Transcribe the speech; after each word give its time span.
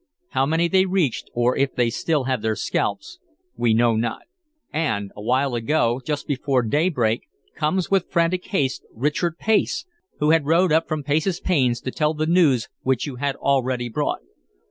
How 0.29 0.47
many 0.47 0.67
they 0.67 0.87
reached, 0.87 1.29
or 1.35 1.55
if 1.55 1.75
they 1.75 1.91
still 1.91 2.23
have 2.23 2.41
their 2.41 2.55
scalps, 2.55 3.19
we 3.55 3.75
know 3.75 3.95
not. 3.95 4.23
And 4.73 5.11
awhile 5.15 5.53
ago, 5.53 6.01
just 6.03 6.25
before 6.25 6.63
daybreak, 6.63 7.27
comes 7.55 7.91
with 7.91 8.09
frantic 8.09 8.45
haste 8.47 8.83
Richard 8.95 9.37
Pace, 9.37 9.85
who 10.17 10.31
had 10.31 10.47
rowed 10.47 10.71
up 10.71 10.87
from 10.87 11.03
Pace's 11.03 11.39
Pains 11.39 11.81
to 11.81 11.91
tell 11.91 12.15
the 12.15 12.25
news 12.25 12.67
which 12.81 13.05
you 13.05 13.17
had 13.17 13.35
already 13.35 13.89
brought. 13.89 14.21